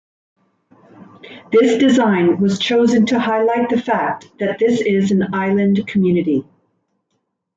[1.51, 6.43] This design was chosen to highlight the fact that this is an island community.